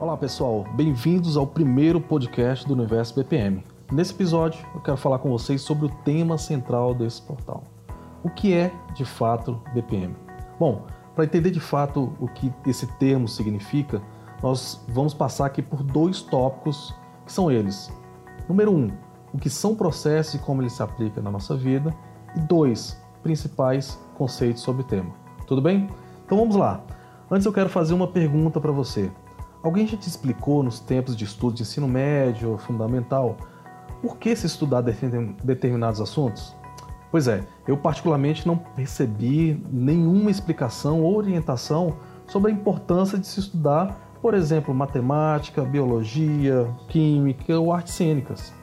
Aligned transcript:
Olá 0.00 0.16
pessoal, 0.16 0.64
bem-vindos 0.76 1.36
ao 1.36 1.44
primeiro 1.44 2.00
podcast 2.00 2.64
do 2.64 2.72
Universo 2.72 3.16
BPM. 3.16 3.64
Nesse 3.90 4.12
episódio 4.14 4.64
eu 4.72 4.80
quero 4.80 4.96
falar 4.96 5.18
com 5.18 5.28
vocês 5.28 5.60
sobre 5.60 5.86
o 5.86 5.88
tema 6.04 6.38
central 6.38 6.94
desse 6.94 7.20
portal. 7.20 7.64
O 8.22 8.30
que 8.30 8.54
é 8.54 8.70
de 8.94 9.04
fato 9.04 9.60
BPM? 9.74 10.14
Bom, 10.56 10.86
para 11.16 11.24
entender 11.24 11.50
de 11.50 11.58
fato 11.58 12.12
o 12.20 12.28
que 12.28 12.52
esse 12.64 12.86
termo 12.98 13.26
significa, 13.26 14.00
nós 14.40 14.84
vamos 14.86 15.14
passar 15.14 15.46
aqui 15.46 15.60
por 15.60 15.82
dois 15.82 16.22
tópicos 16.22 16.94
que 17.26 17.32
são 17.32 17.50
eles. 17.50 17.92
Número 18.48 18.70
um, 18.70 18.92
o 19.34 19.38
que 19.38 19.50
são 19.50 19.74
processos 19.74 20.34
e 20.34 20.38
como 20.38 20.62
eles 20.62 20.74
se 20.74 20.82
aplicam 20.82 21.24
na 21.24 21.30
nossa 21.32 21.56
vida. 21.56 21.92
E 22.36 22.40
dois, 22.40 23.02
principais 23.24 23.98
conceitos 24.16 24.62
sobre 24.62 24.82
o 24.82 24.86
tema. 24.86 25.10
Tudo 25.44 25.60
bem? 25.60 25.90
Então 26.24 26.38
vamos 26.38 26.54
lá. 26.54 26.84
Antes 27.28 27.46
eu 27.46 27.52
quero 27.52 27.68
fazer 27.68 27.94
uma 27.94 28.06
pergunta 28.06 28.60
para 28.60 28.70
você. 28.70 29.10
Alguém 29.68 29.86
já 29.86 29.98
te 29.98 30.08
explicou 30.08 30.62
nos 30.62 30.80
tempos 30.80 31.14
de 31.14 31.24
estudo 31.24 31.56
de 31.56 31.62
ensino 31.62 31.86
médio 31.86 32.56
fundamental 32.56 33.36
por 34.00 34.16
que 34.16 34.34
se 34.34 34.46
estudar 34.46 34.80
determinados 34.80 36.00
assuntos? 36.00 36.56
Pois 37.10 37.28
é, 37.28 37.44
eu 37.66 37.76
particularmente 37.76 38.46
não 38.46 38.56
percebi 38.56 39.62
nenhuma 39.70 40.30
explicação 40.30 41.02
ou 41.02 41.14
orientação 41.14 41.98
sobre 42.26 42.50
a 42.50 42.54
importância 42.54 43.18
de 43.18 43.26
se 43.26 43.40
estudar, 43.40 43.94
por 44.22 44.32
exemplo, 44.32 44.72
matemática, 44.72 45.62
biologia, 45.62 46.66
química 46.88 47.60
ou 47.60 47.70
artes 47.70 47.92
cênicas. 47.92 48.54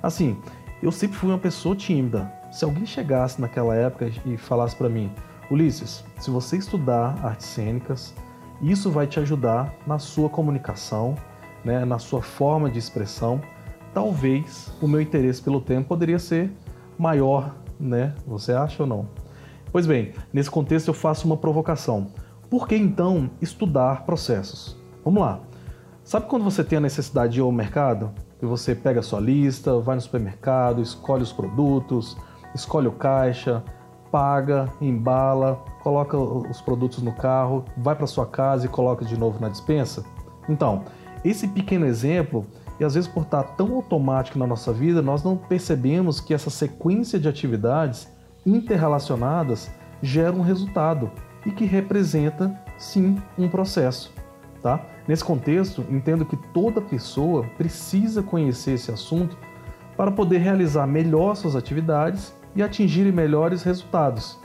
Assim, 0.00 0.38
eu 0.80 0.92
sempre 0.92 1.16
fui 1.16 1.28
uma 1.28 1.38
pessoa 1.38 1.74
tímida. 1.74 2.32
Se 2.52 2.64
alguém 2.64 2.86
chegasse 2.86 3.40
naquela 3.40 3.74
época 3.74 4.12
e 4.24 4.36
falasse 4.36 4.76
para 4.76 4.88
mim, 4.88 5.10
Ulisses, 5.50 6.04
se 6.20 6.30
você 6.30 6.56
estudar 6.56 7.18
artes 7.24 7.46
cênicas, 7.46 8.14
isso 8.60 8.90
vai 8.90 9.06
te 9.06 9.20
ajudar 9.20 9.74
na 9.86 9.98
sua 9.98 10.28
comunicação, 10.28 11.14
né, 11.64 11.84
na 11.84 11.98
sua 11.98 12.22
forma 12.22 12.70
de 12.70 12.78
expressão. 12.78 13.40
Talvez 13.92 14.72
o 14.80 14.88
meu 14.88 15.00
interesse 15.00 15.42
pelo 15.42 15.60
tema 15.60 15.84
poderia 15.84 16.18
ser 16.18 16.52
maior, 16.98 17.54
né? 17.78 18.14
Você 18.26 18.52
acha 18.52 18.82
ou 18.82 18.88
não? 18.88 19.08
Pois 19.72 19.86
bem, 19.86 20.12
nesse 20.32 20.50
contexto 20.50 20.88
eu 20.88 20.94
faço 20.94 21.26
uma 21.26 21.36
provocação. 21.36 22.08
Por 22.48 22.66
que 22.68 22.76
então 22.76 23.30
estudar 23.40 24.04
processos? 24.04 24.76
Vamos 25.04 25.20
lá. 25.20 25.40
Sabe 26.04 26.26
quando 26.26 26.44
você 26.44 26.62
tem 26.62 26.78
a 26.78 26.80
necessidade 26.80 27.34
de 27.34 27.40
ir 27.40 27.42
ao 27.42 27.50
mercado? 27.50 28.12
E 28.40 28.46
você 28.46 28.74
pega 28.74 29.00
a 29.00 29.02
sua 29.02 29.18
lista, 29.18 29.78
vai 29.80 29.96
no 29.96 30.00
supermercado, 30.00 30.80
escolhe 30.80 31.22
os 31.22 31.32
produtos, 31.32 32.16
escolhe 32.54 32.86
o 32.86 32.92
caixa, 32.92 33.62
paga, 34.10 34.68
embala, 34.80 35.62
coloca 35.82 36.16
os 36.16 36.60
produtos 36.60 37.02
no 37.02 37.12
carro, 37.12 37.64
vai 37.76 37.94
para 37.94 38.06
sua 38.06 38.26
casa 38.26 38.66
e 38.66 38.68
coloca 38.68 39.04
de 39.04 39.18
novo 39.18 39.40
na 39.40 39.48
dispensa? 39.48 40.04
Então, 40.48 40.84
esse 41.24 41.48
pequeno 41.48 41.86
exemplo, 41.86 42.46
e 42.78 42.84
às 42.84 42.94
vezes 42.94 43.08
por 43.08 43.22
estar 43.22 43.42
tão 43.42 43.74
automático 43.74 44.38
na 44.38 44.46
nossa 44.46 44.72
vida, 44.72 45.02
nós 45.02 45.22
não 45.22 45.36
percebemos 45.36 46.20
que 46.20 46.34
essa 46.34 46.50
sequência 46.50 47.18
de 47.18 47.28
atividades 47.28 48.08
interrelacionadas 48.44 49.70
gera 50.02 50.34
um 50.34 50.42
resultado 50.42 51.10
e 51.44 51.50
que 51.50 51.64
representa 51.64 52.58
sim 52.78 53.16
um 53.38 53.48
processo, 53.48 54.12
tá? 54.62 54.80
Nesse 55.08 55.24
contexto, 55.24 55.84
entendo 55.90 56.24
que 56.24 56.36
toda 56.36 56.80
pessoa 56.80 57.44
precisa 57.56 58.22
conhecer 58.22 58.72
esse 58.72 58.90
assunto 58.90 59.36
para 59.96 60.10
poder 60.10 60.38
realizar 60.38 60.86
melhor 60.86 61.34
suas 61.36 61.56
atividades 61.56 62.34
e 62.56 62.62
atingirem 62.62 63.12
melhores 63.12 63.62
resultados, 63.62 64.38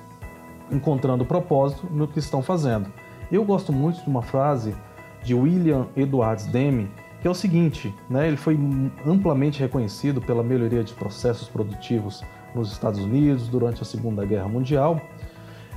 encontrando 0.70 1.26
propósito 1.26 1.88
no 1.90 2.08
que 2.08 2.20
estão 2.20 2.44
fazendo. 2.44 2.92
Eu 3.32 3.44
gosto 3.46 3.72
muito 3.72 4.04
de 4.04 4.10
uma 4.10 4.22
frase 4.22 4.76
de 5.24 5.34
William 5.34 5.88
Edwards 5.96 6.46
Deming, 6.46 6.90
que 7.22 7.28
é 7.28 7.32
o 7.32 7.36
seguinte, 7.36 7.96
né, 8.10 8.28
ele 8.28 8.38
foi 8.38 8.60
amplamente 9.06 9.60
reconhecido 9.60 10.22
pela 10.22 10.44
melhoria 10.44 10.84
de 10.84 10.94
processos 10.94 11.48
produtivos 11.48 12.22
nos 12.54 12.72
Estados 12.72 13.00
Unidos 13.00 13.48
durante 13.48 13.82
a 13.82 13.86
Segunda 13.86 14.26
Guerra 14.26 14.48
Mundial, 14.48 15.00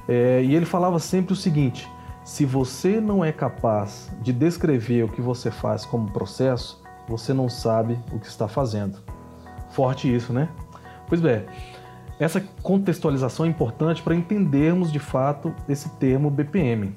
é, 0.09 0.43
e 0.43 0.55
ele 0.55 0.66
falava 0.66 0.99
sempre 0.99 1.33
o 1.33 1.37
seguinte, 1.37 1.89
se 2.25 2.45
você 2.45 3.01
não 3.01 3.25
é 3.25 3.31
capaz 3.31 4.11
de 4.22 4.33
descrever 4.33 5.05
o 5.05 5.09
que 5.09 5.21
você 5.21 5.51
faz 5.51 5.84
como 5.84 6.11
processo, 6.11 6.83
você 7.06 7.34
não 7.34 7.49
sabe 7.49 7.99
o 8.11 8.19
que 8.19 8.27
está 8.27 8.49
fazendo. 8.49 8.99
Forte 9.71 10.12
isso, 10.12 10.33
né? 10.33 10.49
Pois 11.06 11.21
bem, 11.21 11.45
essa 12.19 12.41
contextualização 12.63 13.45
é 13.47 13.49
importante 13.49 14.03
para 14.03 14.15
entendermos 14.15 14.93
de 14.93 14.99
fato 14.99 15.55
esse 15.69 15.89
termo 15.97 16.31
BPM. 16.31 16.95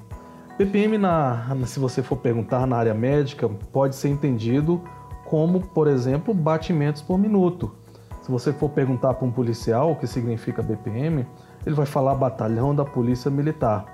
BPM, 0.57 0.97
na, 0.97 1.55
se 1.65 1.79
você 1.79 2.01
for 2.01 2.17
perguntar 2.17 2.65
na 2.65 2.77
área 2.77 2.93
médica, 2.93 3.47
pode 3.71 3.95
ser 3.95 4.09
entendido 4.09 4.81
como, 5.25 5.59
por 5.59 5.87
exemplo, 5.87 6.33
batimentos 6.33 7.01
por 7.01 7.17
minuto. 7.17 7.75
Se 8.21 8.31
você 8.31 8.51
for 8.51 8.69
perguntar 8.69 9.13
para 9.13 9.25
um 9.27 9.31
policial 9.31 9.91
o 9.91 9.95
que 9.95 10.07
significa 10.07 10.61
BPM, 10.61 11.25
ele 11.65 11.75
vai 11.75 11.85
falar 11.85 12.15
Batalhão 12.15 12.73
da 12.73 12.83
Polícia 12.83 13.29
Militar. 13.29 13.85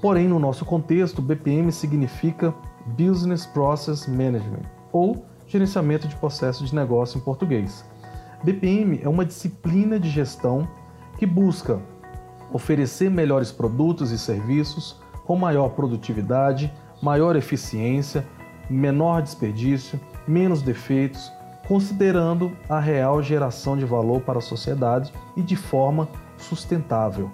Porém, 0.00 0.26
no 0.28 0.38
nosso 0.38 0.64
contexto, 0.64 1.20
BPM 1.20 1.70
significa 1.70 2.54
Business 2.86 3.44
Process 3.46 4.06
Management 4.06 4.62
ou 4.92 5.24
gerenciamento 5.46 6.08
de 6.08 6.16
processo 6.16 6.64
de 6.64 6.74
negócio 6.74 7.18
em 7.18 7.20
português. 7.20 7.84
BPM 8.42 9.00
é 9.02 9.08
uma 9.08 9.24
disciplina 9.24 10.00
de 10.00 10.08
gestão 10.08 10.66
que 11.18 11.26
busca 11.26 11.80
oferecer 12.50 13.10
melhores 13.10 13.52
produtos 13.52 14.10
e 14.10 14.18
serviços 14.18 14.98
com 15.26 15.36
maior 15.36 15.70
produtividade, 15.70 16.72
maior 17.02 17.36
eficiência, 17.36 18.26
menor 18.68 19.20
desperdício, 19.20 20.00
menos 20.26 20.62
defeitos, 20.62 21.30
considerando 21.68 22.56
a 22.68 22.80
real 22.80 23.22
geração 23.22 23.76
de 23.76 23.84
valor 23.84 24.22
para 24.22 24.38
a 24.38 24.42
sociedade 24.42 25.12
e 25.36 25.42
de 25.42 25.54
forma 25.54 26.08
sustentável. 26.38 27.30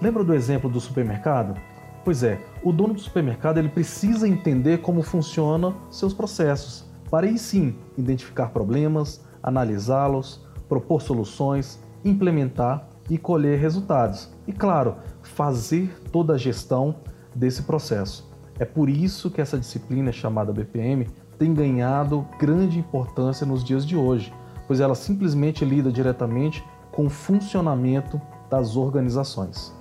Lembra 0.00 0.24
do 0.24 0.34
exemplo 0.34 0.68
do 0.68 0.80
supermercado? 0.80 1.60
Pois 2.04 2.22
é, 2.22 2.40
o 2.64 2.72
dono 2.72 2.94
do 2.94 3.00
supermercado 3.00 3.58
ele 3.58 3.68
precisa 3.68 4.26
entender 4.26 4.78
como 4.78 5.02
funcionam 5.02 5.76
seus 5.90 6.12
processos, 6.12 6.84
para 7.10 7.26
aí 7.26 7.38
sim 7.38 7.76
identificar 7.96 8.48
problemas, 8.48 9.24
analisá-los, 9.42 10.40
propor 10.68 11.02
soluções, 11.02 11.82
implementar 12.04 12.88
e 13.10 13.18
colher 13.18 13.58
resultados. 13.58 14.30
E 14.46 14.52
claro, 14.52 14.96
fazer 15.22 16.00
toda 16.10 16.34
a 16.34 16.38
gestão 16.38 16.94
desse 17.34 17.62
processo. 17.62 18.30
É 18.58 18.64
por 18.64 18.88
isso 18.88 19.30
que 19.30 19.40
essa 19.40 19.58
disciplina 19.58 20.12
chamada 20.12 20.52
BPM 20.52 21.08
tem 21.38 21.52
ganhado 21.52 22.26
grande 22.38 22.78
importância 22.78 23.46
nos 23.46 23.64
dias 23.64 23.84
de 23.84 23.96
hoje, 23.96 24.32
pois 24.66 24.80
ela 24.80 24.94
simplesmente 24.94 25.64
lida 25.64 25.90
diretamente 25.90 26.64
com 26.92 27.06
o 27.06 27.10
funcionamento 27.10 28.20
das 28.48 28.76
organizações. 28.76 29.74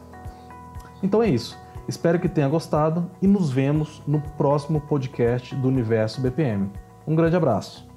Então 1.04 1.22
é 1.22 1.30
isso. 1.30 1.58
Espero 1.88 2.20
que 2.20 2.30
tenha 2.30 2.48
gostado 2.48 3.10
e 3.22 3.28
nos 3.28 3.52
vemos 3.52 4.02
no 4.08 4.22
próximo 4.22 4.80
podcast 4.82 5.54
do 5.56 5.68
Universo 5.68 6.22
BPM. 6.22 6.72
Um 7.06 7.16
grande 7.16 7.36
abraço. 7.36 7.91